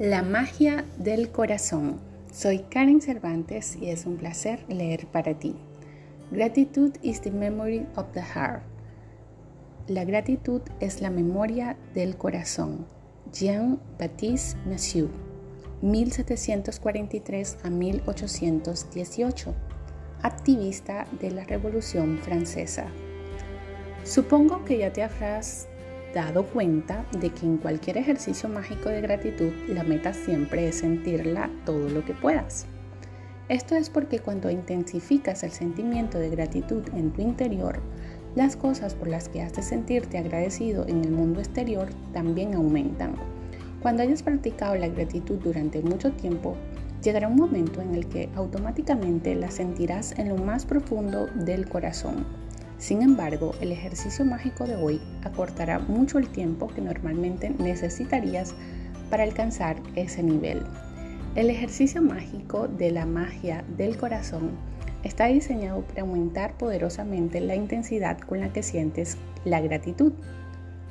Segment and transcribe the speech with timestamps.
[0.00, 2.00] La magia del corazón.
[2.32, 5.54] Soy Karen Cervantes y es un placer leer para ti.
[6.32, 8.64] Gratitude is the memory of the heart.
[9.86, 12.86] La gratitud es la memoria del corazón.
[13.32, 15.10] Jean-Baptiste Massieu,
[15.82, 19.54] 1743 a 1818,
[20.22, 22.86] activista de la Revolución Francesa.
[24.02, 25.68] Supongo que ya te habrás
[26.14, 31.50] dado cuenta de que en cualquier ejercicio mágico de gratitud la meta siempre es sentirla
[31.66, 32.66] todo lo que puedas.
[33.48, 37.80] Esto es porque cuando intensificas el sentimiento de gratitud en tu interior,
[38.34, 43.14] las cosas por las que has de sentirte agradecido en el mundo exterior también aumentan.
[43.82, 46.56] Cuando hayas practicado la gratitud durante mucho tiempo,
[47.02, 52.43] llegará un momento en el que automáticamente la sentirás en lo más profundo del corazón
[52.84, 58.54] sin embargo, el ejercicio mágico de hoy acortará mucho el tiempo que normalmente necesitarías
[59.08, 60.62] para alcanzar ese nivel.
[61.34, 64.50] El ejercicio mágico de la magia del corazón
[65.02, 70.12] está diseñado para aumentar poderosamente la intensidad con la que sientes la gratitud,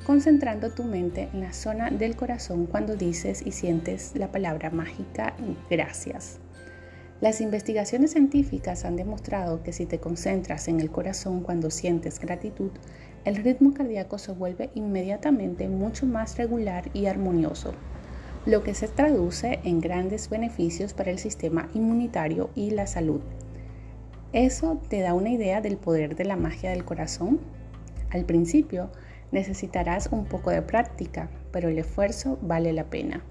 [0.03, 5.35] concentrando tu mente en la zona del corazón cuando dices y sientes la palabra mágica
[5.69, 6.39] gracias.
[7.23, 12.71] Las investigaciones científicas han demostrado que si te concentras en el corazón cuando sientes gratitud,
[13.23, 17.71] el ritmo cardíaco se vuelve inmediatamente mucho más regular y armonioso,
[18.45, 23.21] lo que se traduce en grandes beneficios para el sistema inmunitario y la salud.
[24.33, 27.39] ¿Eso te da una idea del poder de la magia del corazón?
[28.09, 28.89] Al principio
[29.31, 33.23] necesitarás un poco de práctica, pero el esfuerzo vale la pena.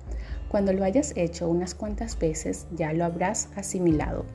[0.52, 4.26] Cuando lo hayas hecho unas cuantas veces ya lo habrás asimilado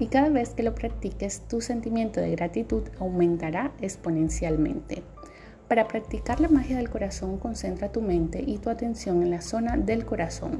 [0.00, 5.04] y cada vez que lo practiques tu sentimiento de gratitud aumentará exponencialmente.
[5.68, 9.76] Para practicar la magia del corazón concentra tu mente y tu atención en la zona
[9.76, 10.58] del corazón.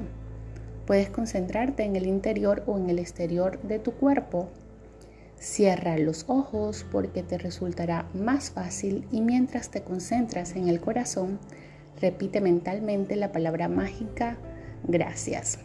[0.86, 4.48] Puedes concentrarte en el interior o en el exterior de tu cuerpo.
[5.40, 11.40] Cierra los ojos porque te resultará más fácil y mientras te concentras en el corazón,
[12.00, 14.38] repite mentalmente la palabra mágica
[14.84, 15.58] gracias.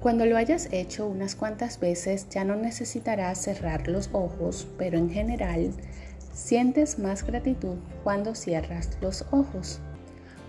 [0.00, 5.08] Cuando lo hayas hecho unas cuantas veces ya no necesitarás cerrar los ojos, pero en
[5.08, 5.70] general
[6.34, 9.80] sientes más gratitud cuando cierras los ojos.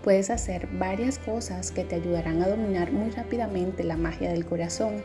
[0.04, 5.02] Puedes hacer varias cosas que te ayudarán a dominar muy rápidamente la magia del corazón.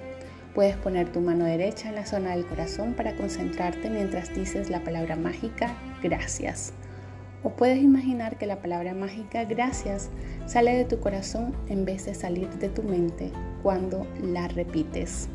[0.53, 4.83] Puedes poner tu mano derecha en la zona del corazón para concentrarte mientras dices la
[4.83, 5.73] palabra mágica
[6.03, 6.73] gracias.
[7.43, 10.09] O puedes imaginar que la palabra mágica gracias
[10.45, 13.31] sale de tu corazón en vez de salir de tu mente
[13.63, 15.27] cuando la repites.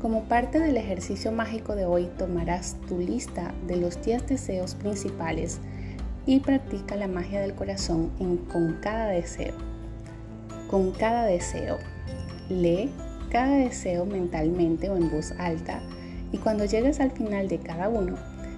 [0.00, 5.60] Como parte del ejercicio mágico de hoy tomarás tu lista de los 10 deseos principales
[6.26, 8.10] y practica la magia del corazón
[8.52, 9.54] con cada deseo.
[10.70, 11.78] Con cada deseo.
[12.48, 12.90] Lee
[13.30, 15.80] cada deseo mentalmente o en voz alta
[16.32, 18.16] y cuando llegues al final de cada uno,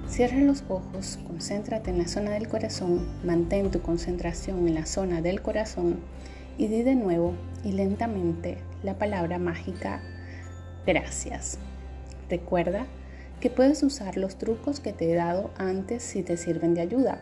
[0.08, 5.20] Cierra los ojos, concéntrate en la zona del corazón, mantén tu concentración en la zona
[5.20, 5.98] del corazón
[6.56, 7.34] y di de nuevo
[7.64, 10.00] y lentamente la palabra mágica
[10.86, 11.58] gracias.
[12.30, 12.86] Recuerda
[13.40, 17.20] que puedes usar los trucos que te he dado antes si te sirven de ayuda.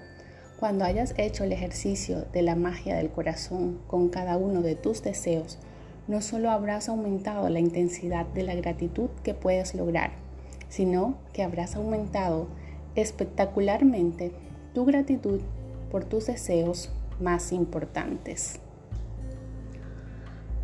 [0.61, 5.03] Cuando hayas hecho el ejercicio de la magia del corazón con cada uno de tus
[5.03, 5.59] deseos,
[6.07, 10.13] no solo habrás aumentado la intensidad de la gratitud que puedes lograr,
[10.69, 12.47] sino que habrás aumentado
[12.95, 14.33] espectacularmente
[14.73, 15.41] tu gratitud
[15.91, 16.91] por tus deseos
[17.21, 18.61] más importantes.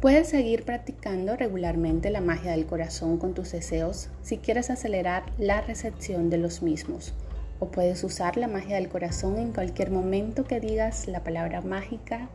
[0.01, 5.61] Puedes seguir practicando regularmente la magia del corazón con tus deseos si quieres acelerar la
[5.61, 7.13] recepción de los mismos.
[7.59, 12.31] O puedes usar la magia del corazón en cualquier momento que digas la palabra mágica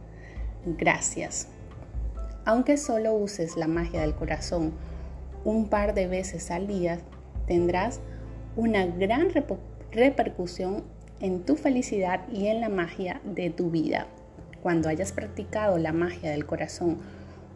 [0.65, 1.47] gracias.
[2.45, 4.73] Aunque solo uses la magia del corazón
[5.43, 6.99] un par de veces al día,
[7.47, 7.99] tendrás
[8.55, 9.31] una gran
[9.95, 10.83] repercusión
[11.19, 14.07] en tu felicidad y en la magia de tu vida.
[14.61, 16.97] Cuando hayas practicado la magia del corazón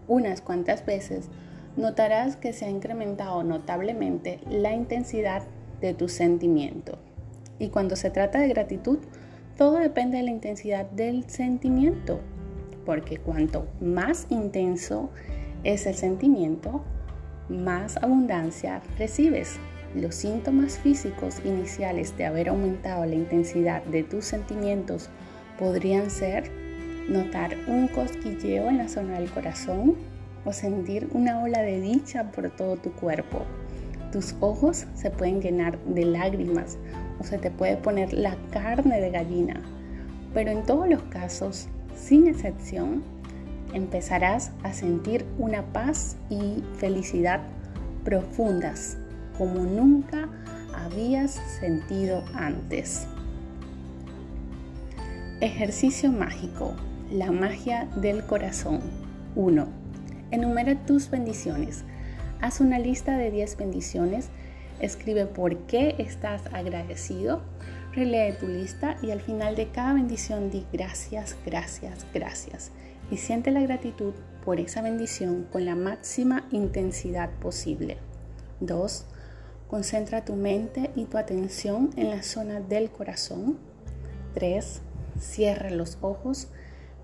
[0.07, 1.29] unas cuantas veces,
[1.75, 5.43] notarás que se ha incrementado notablemente la intensidad
[5.81, 6.97] de tu sentimiento.
[7.59, 8.99] Y cuando se trata de gratitud,
[9.57, 12.21] todo depende de la intensidad del sentimiento,
[12.85, 15.09] porque cuanto más intenso
[15.63, 16.83] es el sentimiento,
[17.49, 19.59] más abundancia recibes.
[19.95, 25.09] Los síntomas físicos iniciales de haber aumentado la intensidad de tus sentimientos
[25.57, 26.51] podrían ser
[27.09, 29.95] notar un cosquilleo en la zona del corazón
[30.45, 33.45] o sentir una ola de dicha por todo tu cuerpo.
[34.11, 36.77] Tus ojos se pueden llenar de lágrimas
[37.19, 39.59] o se te puede poner la carne de gallina.
[40.35, 43.01] Pero en todos los casos, sin excepción,
[43.73, 47.41] empezarás a sentir una paz y felicidad
[48.03, 48.98] profundas
[49.39, 50.27] como nunca
[50.75, 53.07] habías sentido antes.
[55.39, 56.75] Ejercicio mágico.
[57.09, 58.81] La magia del corazón.
[59.35, 59.67] 1.
[60.31, 61.85] Enumera tus bendiciones.
[62.41, 64.27] Haz una lista de 10 bendiciones.
[64.81, 67.41] Escribe por qué estás agradecido.
[67.93, 72.71] Relee tu lista y al final de cada bendición di gracias, gracias, gracias.
[73.09, 74.13] Y siente la gratitud
[74.43, 77.97] por esa bendición con la máxima intensidad posible.
[78.59, 79.05] 2.
[79.69, 83.59] Concentra tu mente y tu atención en la zona del corazón.
[84.33, 84.81] 3.
[85.19, 86.47] Cierra los ojos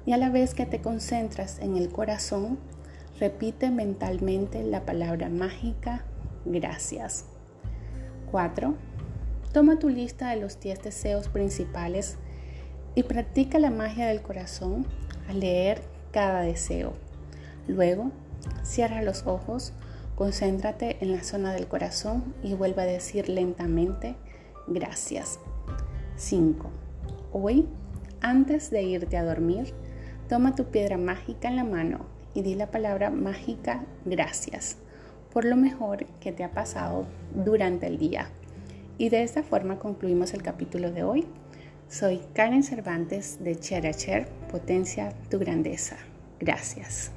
[0.05, 2.57] y a la vez que te concentras en el corazón,
[3.19, 6.05] repite mentalmente la palabra mágica
[6.45, 7.25] gracias.
[8.31, 8.75] 4.
[9.51, 12.17] Toma tu lista de los 10 deseos principales
[12.93, 14.85] y practica la magia del corazón
[15.27, 16.93] al leer cada deseo.
[17.67, 18.11] Luego,
[18.63, 19.73] cierra los ojos,
[20.15, 24.15] concéntrate en la zona del corazón y vuelve a decir lentamente
[24.67, 25.39] gracias.
[26.15, 26.69] 5.
[27.33, 27.67] Hoy,
[28.21, 29.73] antes de irte a dormir,
[30.27, 31.99] Toma tu piedra mágica en la mano
[32.33, 34.77] y di la palabra mágica gracias
[35.31, 38.29] por lo mejor que te ha pasado durante el día.
[38.97, 41.27] Y de esta forma concluimos el capítulo de hoy.
[41.89, 45.97] Soy Karen Cervantes de Cher Potencia tu grandeza.
[46.39, 47.11] Gracias.